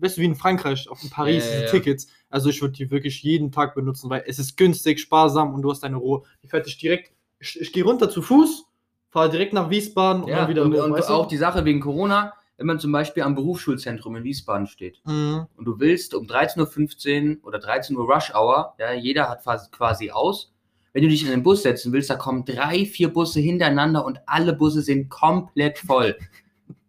[0.00, 1.70] weißt du, wie in Frankreich, auf in Paris, Ja, ja, diese ja.
[1.70, 5.60] Tickets, also ich würde die wirklich jeden Tag benutzen, weil es ist günstig, sparsam und
[5.62, 6.22] du hast deine Ruhe.
[6.42, 8.64] Die fährt dich direkt, ich, ich gehe runter zu Fuß,
[9.10, 11.12] fahre direkt nach Wiesbaden und dann wieder und, hoch, und weißt du?
[11.14, 15.46] auch die Sache wegen Corona, wenn man zum Beispiel am Berufsschulzentrum in Wiesbaden steht Mhm.
[15.56, 20.10] und du willst um 13.15 Uhr oder 13 Uhr Rush Hour, ja, jeder hat quasi
[20.10, 20.48] aus.
[20.92, 24.20] Wenn du dich in den Bus setzen willst, da kommen drei, vier Busse hintereinander und
[24.26, 26.16] alle Busse sind komplett voll.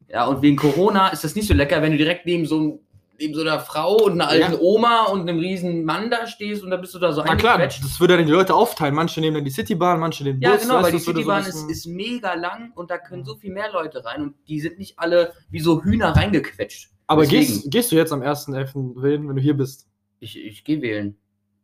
[0.09, 2.79] Ja, und wegen Corona ist das nicht so lecker, wenn du direkt neben so
[3.19, 4.59] neben so einer Frau und einer alten Ja.
[4.59, 7.57] Oma und einem riesen Mann da stehst und da bist du da so Na klar,
[7.57, 8.93] das würde dann die Leute aufteilen.
[8.93, 10.49] Manche nehmen dann die Citybahn, manche den Bus.
[10.49, 13.23] Ja, genau, weißt weil die so Citybahn ein ist, ist mega lang und da können
[13.23, 16.91] so viel mehr Leute rein und die sind nicht alle wie so Hühner reingequetscht.
[17.07, 17.41] Aber Deswegen.
[17.41, 19.01] gehst, gehst du jetzt am 1.11.
[19.01, 19.87] wählen, wenn du hier bist?
[20.19, 21.15] Ich, ich gehe wählen.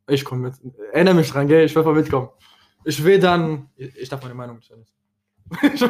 [0.10, 0.56] Ich komme mit.
[0.94, 1.66] Erinnere mich dran, gell?
[1.66, 2.30] Ich will mal mitkommen.
[2.86, 3.70] Ich will dann.
[3.76, 4.86] Ich darf meine Meinung nicht sagen.
[5.62, 5.86] Also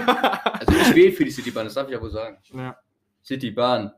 [0.73, 2.38] ich wähle für die Citybahn, das darf ich ja wohl sagen.
[2.53, 2.77] ja.
[3.23, 3.91] Citybahn.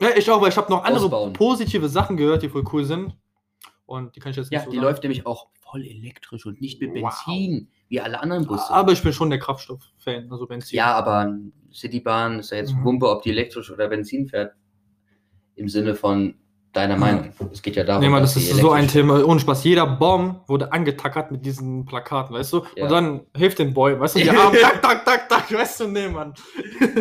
[0.00, 1.32] ja, ich auch, weil ich habe noch andere Ausbauen.
[1.34, 3.14] positive Sachen gehört, die voll cool sind.
[3.84, 4.86] Und die kann ich jetzt Ja, nicht so die sagen.
[4.88, 7.02] läuft nämlich auch voll elektrisch und nicht mit Wow.
[7.26, 8.70] Benzin, wie alle anderen Busse.
[8.70, 10.76] Aber ich bin schon der Kraftstoff-Fan, also Benzin.
[10.78, 11.36] ja, aber
[11.72, 12.84] Citybahn ist ja jetzt Mhm.
[12.84, 14.54] Wumpe, ob die elektrisch oder Benzin fährt.
[15.54, 16.34] Im Sinne von
[16.76, 17.32] deiner Meinung.
[17.52, 19.24] Es geht ja darum, Nee, Mann, dass das die ist so ein Thema.
[19.24, 19.64] Ohne Spaß.
[19.64, 22.62] Jeder Baum wurde angetackert mit diesen Plakaten, weißt du?
[22.76, 22.84] Ja.
[22.84, 24.20] Und dann hilft den Bäumen, weißt du?
[24.20, 25.88] Die Arme, tak, tak, tak, tak, weißt du?
[25.88, 26.34] Nee, Mann.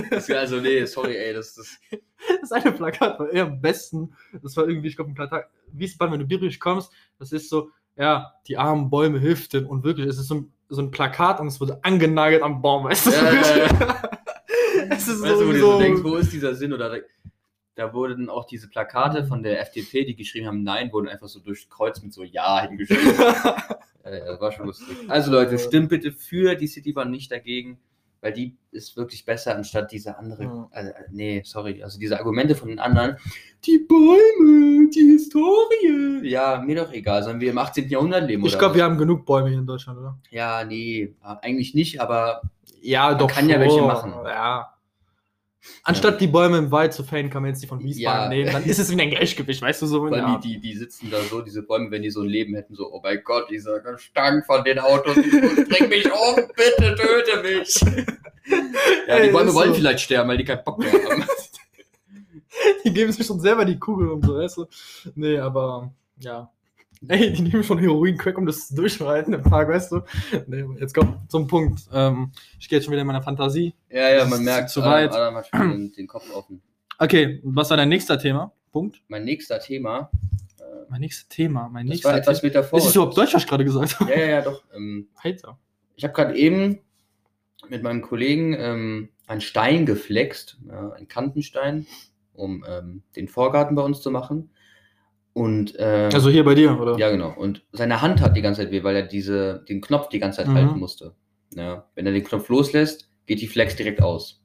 [0.10, 1.78] Das- Also, nee, sorry, ey, das ist.
[2.42, 4.16] Das eine Plakat war eher am besten.
[4.42, 5.46] Das war irgendwie, ich glaube, ein Plakat.
[5.72, 9.66] Wiesbaden, wenn du bierisch kommst, das ist so, ja, die armen Bäume hilft denn.
[9.68, 12.86] Und wirklich, es ist so ein, so ein Plakat und es wurde angenagelt am Baum,
[12.86, 13.12] weißt du?
[13.12, 14.10] Ja, ja, ja.
[14.90, 16.74] es ist Weißt du, so, wo du so so denkst, wo ist dieser Sinn?
[16.74, 16.98] Oder
[17.76, 21.40] da, wurden auch diese Plakate von der FDP, die geschrieben haben, nein, wurden einfach so
[21.40, 23.14] durch Kreuz mit so Ja hingeschrieben.
[24.06, 24.96] Ja, ja, das war schon lustig.
[25.08, 27.80] Also Leute, stimmt bitte für die Citybahn nicht dagegen,
[28.22, 30.44] weil die ist wirklich besser anstatt diese andere.
[30.44, 30.68] Ja.
[30.72, 31.82] Also, äh, nee, sorry.
[31.82, 33.18] Also diese Argumente von den anderen.
[33.66, 36.28] Die Bäume, die Historie.
[36.30, 37.24] Ja, mir doch egal.
[37.24, 37.90] Sollen wir im 18.
[37.90, 38.46] Jahrhundert leben?
[38.46, 40.20] ich glaube, wir haben genug Bäume hier in Deutschland, oder?
[40.30, 42.42] Ja, nee, eigentlich nicht, aber
[42.82, 44.14] Ja, doch kann ja welche machen.
[44.24, 44.75] Ja.
[45.84, 48.28] Anstatt die Bäume im Wald zu fällen, kann man jetzt die von Wiesbaden Ja.
[48.30, 48.52] nehmen.
[48.52, 50.08] Dann ist es wieder ein Gleichgewicht, weißt du so.
[50.08, 50.38] Ja.
[50.38, 52.92] die, die, die sitzen da so, diese Bäume, wenn die so ein Leben hätten, so,
[52.92, 58.06] oh mein Gott, dieser Gestank von den Autos, bring mich um, bitte töte mich.
[59.08, 59.76] Ja, die Bäume wollen so.
[59.76, 61.26] vielleicht sterben, weil die keinen Bock mehr haben.
[62.86, 64.66] Die geben sich schon selber die Kugel und so, weißt du?
[65.16, 66.50] Nee, aber ja.
[67.08, 70.02] Ey, die nehmen schon Heroin-Crack, um das durchzuhalten im Tag, weißt du?
[70.48, 71.82] Nee, jetzt kommt zum Punkt.
[71.94, 73.74] Ähm, ich gehe jetzt schon wieder in meiner Fantasie.
[73.90, 75.12] Ja, ja, Das man merkt, zu Adam, weit.
[75.14, 76.62] Adam hat schon den, den Kopf offen.
[76.98, 78.52] Okay, was war dein nächster Thema?
[78.72, 79.02] Punkt.
[79.08, 80.10] Mein nächster Thema,
[80.60, 82.50] äh, Mein nächstes Thema, mein das nächster war etwas Thema.
[82.50, 82.84] metaphorisch.
[82.84, 84.12] Ist es überhaupt Deutsch, was ich gerade gesagt habe?
[84.12, 84.64] Ja, ja, ja, doch.
[84.76, 85.60] Ähm, Alter.
[85.96, 86.80] ich habe gerade eben
[87.70, 91.86] mit meinem Kollegen ähm, einen Stein geflext, ja, einen Kantenstein,
[92.34, 94.50] um ähm, den Vorgarten bei uns zu machen.
[95.38, 96.98] Und ähm, Also hier bei dir, oder?
[96.98, 97.34] Ja, genau.
[97.36, 100.38] Und seine Hand hat die ganze Zeit weh, weil er diese, den Knopf die ganze
[100.38, 100.54] Zeit Mhm.
[100.56, 101.14] halten musste.
[101.54, 104.42] Ja, wenn er den Knopf loslässt, geht die Flex direkt aus.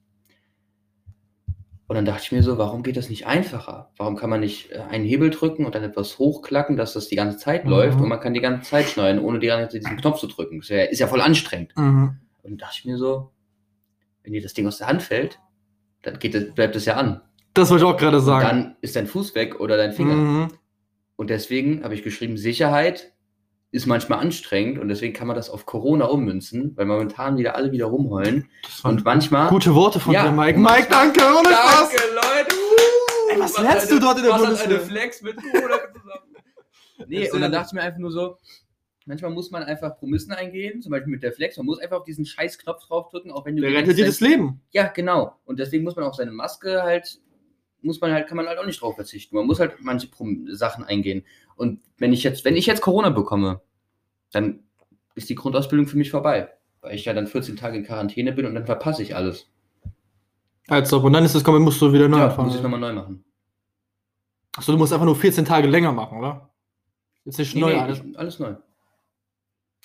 [1.87, 3.91] Und dann dachte ich mir so, warum geht das nicht einfacher?
[3.97, 7.15] Warum kann man nicht äh, einen Hebel drücken und dann etwas hochklacken, dass das die
[7.17, 7.69] ganze Zeit Mhm.
[7.71, 10.27] läuft und man kann die ganze Zeit schneiden, ohne die ganze Zeit diesen Knopf zu
[10.27, 10.59] drücken?
[10.59, 11.73] Das ist ja, ist ja voll anstrengend.
[11.77, 12.17] Mhm.
[12.43, 13.31] Und dann dachte ich mir so,
[14.23, 15.39] wenn dir das Ding aus der Hand fällt,
[16.03, 17.21] dann geht es, bleibt es ja an.
[17.53, 18.45] Das wollte ich auch gerade Und sagen.
[18.47, 20.15] dann ist dein Fuß weg oder dein Finger.
[20.15, 20.47] Mhm.
[21.21, 23.13] Und deswegen habe ich geschrieben, Sicherheit
[23.69, 27.71] ist manchmal anstrengend und deswegen kann man das auf Corona ummünzen, weil momentan wieder alle
[27.71, 28.49] wieder rumheulen.
[28.63, 29.47] Das waren Und manchmal.
[29.49, 30.23] gute Worte von Ja.
[30.23, 30.57] dir, Mike.
[30.57, 31.89] Mike, danke, ohne Spaß.
[31.91, 32.55] Danke, Leute!
[32.55, 34.67] Uh, Ey, was lernst du dort in der was Bundeswehr?
[34.69, 36.35] eine Flex mit Corona zusammen?
[37.07, 38.37] Nee, und dann dachte ich mir einfach nur so,
[39.05, 41.55] manchmal muss man einfach Promissen eingehen, zum Beispiel mit der Flex.
[41.55, 44.21] Man muss einfach auf diesen scheiß Knopf draufdrücken, auch wenn du Der rettet dir das
[44.21, 44.59] Leben.
[44.71, 45.35] Ja, genau.
[45.45, 47.19] Und deswegen muss man auf seine Maske halt,
[47.81, 49.35] muss man halt, kann man halt auch nicht drauf verzichten.
[49.35, 50.07] Man muss halt manche
[50.47, 51.23] Sachen eingehen.
[51.55, 53.61] Und wenn ich jetzt, wenn ich jetzt Corona bekomme,
[54.31, 54.59] dann
[55.15, 56.49] ist die Grundausbildung für mich vorbei.
[56.81, 59.47] Weil ich ja dann 14 Tage in Quarantäne bin und dann verpasse ich alles.
[60.67, 61.03] Als ob.
[61.03, 62.47] Und dann ist es kommen, musst du wieder neu ja, anfangen.
[62.47, 63.23] muss ich nochmal neu machen.
[64.55, 66.49] Achso, du musst einfach nur 14 Tage länger machen, oder?
[67.25, 68.01] Jetzt nicht Nee, neu nee, alles.
[68.15, 68.55] alles neu.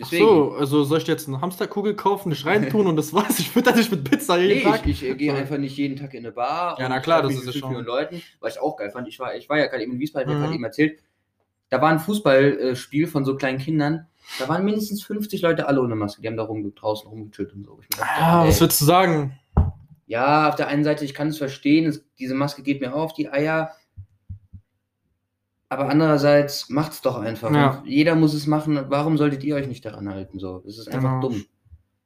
[0.03, 3.39] Ach so, also soll ich dir jetzt eine Hamsterkugel kaufen, dich reintun und das war's?
[3.39, 4.87] Ich fütter dich mit Pizza jeden Nee, Tag.
[4.87, 6.79] ich, ich gehe einfach nicht jeden Tag in eine Bar.
[6.79, 9.09] Ja, und na klar, das ist fünf schon- Leuten, was ich auch geil fand.
[9.09, 10.41] Ich war, ich war ja gerade eben in Wiesbaden, ich Mhm.
[10.43, 10.99] gerade eben erzählt,
[11.71, 14.07] da war ein Fußballspiel von so kleinen Kindern.
[14.39, 16.21] Da waren mindestens 50 Leute alle ohne Maske.
[16.21, 17.79] Die haben da rum, draußen rumgechillt und so.
[17.81, 19.39] Ich dachte, Ah, ey, was würdest du sagen?
[20.07, 23.13] ja, auf der einen Seite, ich kann es verstehen, es, diese Maske geht mir auf
[23.15, 23.71] die Eier.
[25.69, 27.51] Aber andererseits, macht's doch einfach.
[27.53, 27.83] Ja.
[27.85, 28.79] Jeder muss es machen.
[28.89, 30.39] Warum solltet ihr euch nicht daran halten?
[30.39, 31.29] So, das ist einfach Genau.
[31.29, 31.45] dumm.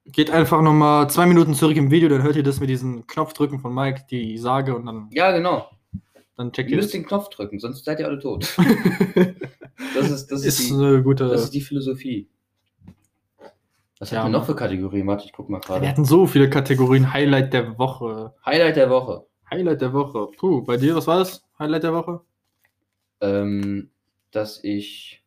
[0.06, 3.60] Geht einfach nochmal zwei Minuten zurück im Video, dann hört ihr das mit diesem Knopfdrücken
[3.60, 5.68] von Mike, die Sage und dann, Ja, genau.
[6.36, 6.92] dann checkt Ihr ihr müsst das.
[7.00, 8.46] den Knopf drücken, sonst seid ihr alle tot.
[9.94, 11.26] Das ist, das ist, ist die, eine gute.
[11.28, 12.28] das ist die Philosophie.
[13.98, 15.06] Was Ja, haben wir noch für Kategorien?
[15.06, 15.88] Warte, ich guck mal wir gerade.
[15.88, 17.12] hatten so viele Kategorien.
[17.12, 18.34] Highlight der Woche.
[18.44, 19.26] Highlight der Woche.
[19.50, 20.28] Highlight der Woche.
[20.38, 21.42] Puh, bei dir, was war das?
[21.58, 22.20] Highlight der Woche?
[23.20, 23.90] Ähm,
[24.30, 25.22] dass ich,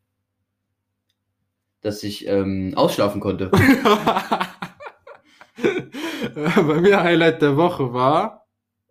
[1.82, 3.50] dass ich ähm, ausschlafen konnte.
[6.34, 8.46] bei mir Highlight der Woche war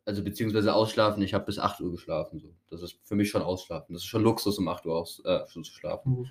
[0.04, 2.40] Also beziehungsweise ausschlafen, ich habe bis 8 Uhr geschlafen.
[2.40, 2.54] So.
[2.70, 3.92] Das ist für mich schon ausschlafen.
[3.94, 6.30] Das ist schon Luxus, um 8 Uhr aus, äh, schon zu schlafen.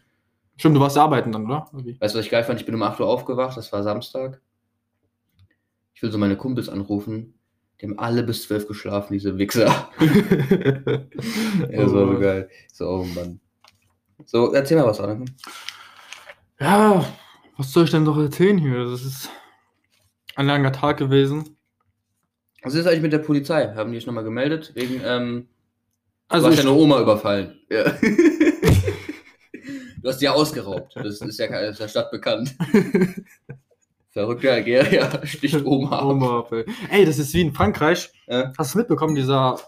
[0.58, 1.68] Stimmt, du warst arbeiten dann, oder?
[1.74, 2.00] Wie?
[2.00, 2.60] Weißt du, was ich geil fand?
[2.60, 4.42] Ich bin um 8 Uhr aufgewacht, das war Samstag.
[5.94, 7.36] Ich will so meine Kumpels anrufen.
[7.82, 9.90] Die haben alle bis 12 geschlafen, diese Wichser.
[10.00, 10.12] ja,
[11.84, 12.48] das war so geil.
[12.72, 13.40] So, oh Mann.
[14.26, 15.26] So, erzähl mal was, Anne.
[16.60, 17.04] Ja,
[17.58, 18.86] was soll ich denn noch erzählen hier?
[18.86, 19.30] Das ist
[20.36, 21.58] ein langer Tag gewesen.
[22.62, 23.74] Was ist eigentlich mit der Polizei?
[23.74, 24.72] Haben die sich nochmal gemeldet?
[24.76, 25.48] Wegen, ähm,
[26.28, 27.60] Also du hast deine Oma überfallen.
[27.72, 27.84] Ja.
[30.02, 30.96] du hast die ja ausgeraubt.
[30.96, 32.56] Das ist ja keine- ist der Stadt bekannt.
[34.12, 36.06] Verrückter Algerier sticht Oma ab.
[36.06, 36.66] Oma, ey.
[36.90, 38.10] ey, das ist wie in Frankreich.
[38.28, 38.52] Ja.
[38.58, 39.60] Hast du mitbekommen, dieser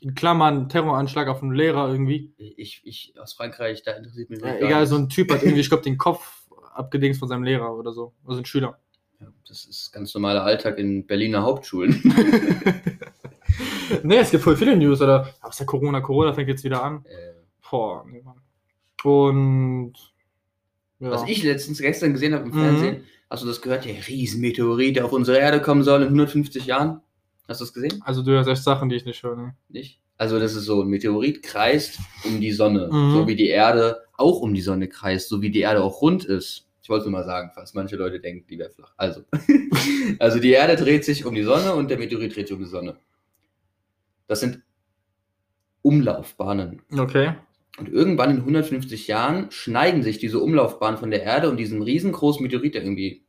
[0.00, 2.34] in Klammern Terroranschlag auf einen Lehrer irgendwie?
[2.36, 5.60] Ich, ich aus Frankreich, da interessiert mich Ja, gar egal, so ein Typ hat irgendwie,
[5.60, 6.42] ich glaube, den Kopf
[6.74, 8.12] abgedingst von seinem Lehrer oder so.
[8.26, 8.78] Also ein Schüler.
[9.20, 12.02] Ja, das ist ganz normaler Alltag in Berliner Hauptschulen.
[14.02, 15.32] nee, es gibt voll viele News, oder?
[15.40, 17.04] Aus der Corona, Corona fängt jetzt wieder an.
[17.04, 17.32] Äh,
[17.70, 18.40] Boah, nee, Mann.
[19.04, 19.92] Und.
[20.98, 21.10] Ja.
[21.10, 22.60] Was ich letztens gestern gesehen habe im Mhm.
[22.60, 23.84] Fernsehen, hast du das gehört?
[23.84, 27.00] Der Riesenmeteorit, der auf unsere Erde kommen soll in 150 Jahren.
[27.48, 28.00] Hast du das gesehen?
[28.04, 29.36] Also, du hörst echt Sachen, die ich nicht höre.
[29.36, 29.54] Ne?
[29.68, 29.98] Nicht?
[30.18, 33.12] Also das ist so, ein Meteorit kreist um die Sonne, Mhm.
[33.12, 36.24] so wie die Erde auch um die Sonne kreist, so wie die Erde auch rund
[36.24, 36.68] ist.
[36.80, 38.92] Ich wollte nur mal sagen, falls manche Leute denken, die wäre flach.
[38.96, 39.22] Also,
[40.20, 42.68] also die Erde dreht sich um die Sonne und der Meteorit dreht sich um die
[42.68, 42.96] Sonne.
[44.28, 44.62] Das sind
[45.82, 46.82] Umlaufbahnen.
[46.96, 47.34] Okay.
[47.78, 52.42] Und irgendwann in 150 Jahren schneiden sich diese Umlaufbahnen von der Erde und diesem riesengroßen
[52.42, 53.24] Meteorit, der irgendwie,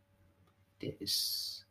[0.82, 1.66] der ist,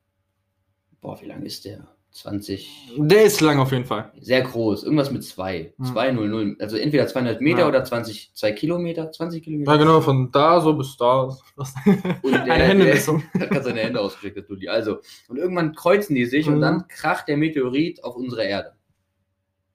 [1.01, 1.89] boah, wie lang ist der?
[2.13, 4.13] 20, Der ist lang auf jeden Fall.
[4.21, 5.85] sehr groß, irgendwas mit 2, Hm.
[5.87, 7.69] 200, also entweder 200 Meter Ja.
[7.69, 9.73] oder 20, 2 Kilometer, 20 Kilometer.
[9.73, 11.35] Ja, genau, von da so bis da.
[12.23, 13.23] Und der, Eine Händemessung.
[13.35, 14.69] Der, hat gerade seine Hände ausgestreckt, der Dulli.
[14.69, 16.61] Also, und irgendwann kreuzen die sich und Mhm.
[16.61, 18.73] dann kracht der Meteorit auf unsere Erde.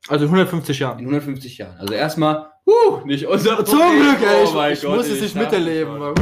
[0.07, 0.99] Also in 150 Jahren.
[0.99, 1.77] In 150 Jahren.
[1.77, 4.01] Also erstmal, huh, nicht unser Zum Problem.
[4.01, 4.41] Glück, ey.
[4.41, 6.13] Oh ich mein ich Gott, muss es ich nicht miterleben.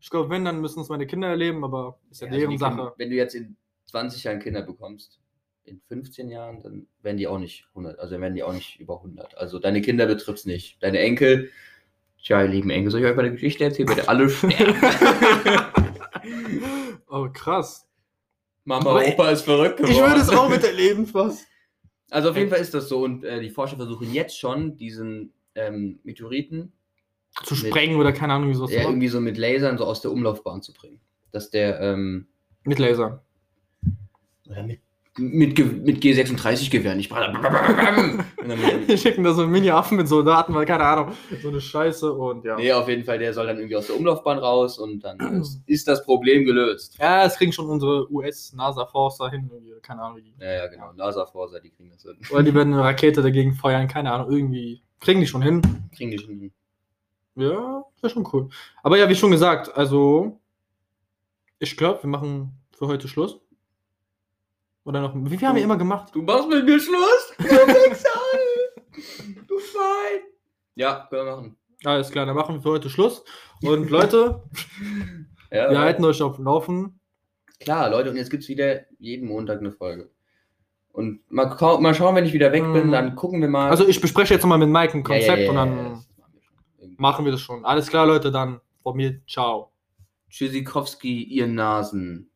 [0.00, 2.50] Ich glaube, wenn, dann müssen es meine Kinder erleben, aber ist ja, Ja, also deren
[2.50, 2.92] die Sache.
[2.96, 3.56] Wenn du jetzt in
[3.86, 5.20] 20 Jahren Kinder bekommst,
[5.64, 8.96] in 15 Jahren, dann werden die auch nicht 100, also werden die auch nicht über
[8.96, 9.36] 100.
[9.38, 10.82] Also deine Kinder betrifft es nicht.
[10.82, 11.50] Deine Enkel,
[12.22, 13.88] tja, ihr lieben Enkel, soll ich euch mal eine Geschichte erzählen?
[13.96, 14.74] Ihr alle sterben.
[17.08, 17.86] oh, krass.
[18.64, 19.92] Mama, Aber Opa ist verrückt geworden.
[19.92, 21.46] Ich würde es auch miterleben, fast.
[22.12, 25.32] Also auf jeden Fall ist das so und äh, die Forscher versuchen jetzt schon diesen
[25.54, 26.72] ähm, Meteoriten
[27.44, 30.02] Zu Mit- sprengen oder keine Ahnung, wie sowas ja, irgendwie so mit Lasern so aus
[30.02, 31.00] der Umlaufbahn zu bringen.
[31.30, 32.26] Dass der ähm,
[32.64, 33.24] Mit Laser.
[34.46, 34.80] oder mit
[35.18, 36.98] mit, Ge- mit G36-Gewehren.
[36.98, 37.32] Ich brauche
[38.88, 42.44] Die schicken da so einen Mini-Affen mit Soldaten, weil keine Ahnung, so eine Scheiße und
[42.44, 42.56] ja.
[42.56, 45.60] Nee, auf jeden Fall, der soll dann irgendwie aus der Umlaufbahn raus und dann ist,
[45.66, 46.96] ist das Problem gelöst.
[46.98, 50.34] Ja, es kriegen schon unsere US-NASA-Forcer hin, irgendwie, keine Ahnung wie.
[50.42, 50.92] Ja, ja, genau.
[50.94, 52.16] NASA-Forser, die kriegen das hin.
[52.30, 54.82] Oder die werden eine Rakete dagegen feuern, keine Ahnung, irgendwie.
[55.00, 55.60] Kriegen die schon hin.
[55.94, 56.52] Kriegen die schon hin.
[57.34, 58.48] Ja, wäre schon cool.
[58.82, 60.38] Aber ja, wie schon gesagt, also
[61.58, 63.38] ich glaube, wir machen für heute Schluss.
[64.84, 65.14] Oder noch.
[65.14, 66.14] Wie viel haben wir immer gemacht?
[66.14, 67.34] Du machst mit mir Schluss?
[67.38, 67.44] Du!
[69.46, 70.20] Du Schwein!
[70.74, 71.56] Ja, können wir machen.
[71.84, 73.24] Alles klar, dann machen wir für heute Schluss.
[73.62, 74.42] Und Leute,
[75.52, 76.98] Ja, wir halten euch auf dem Laufen.
[77.60, 80.10] Klar, Leute, und jetzt gibt es wieder jeden Montag eine Folge.
[80.92, 81.46] Und mal,
[81.80, 82.92] mal schauen, wenn ich wieder weg bin, Mhm.
[82.92, 83.70] dann gucken wir mal.
[83.70, 86.04] Also ich bespreche jetzt nochmal mit Mike ein Ja, ja, Konzept ja, und dann
[86.96, 87.64] machen wir das schon.
[87.64, 89.70] Alles klar, Leute, dann von mir, ciao.
[90.30, 92.30] Tschüssikowski, ihr Nasen.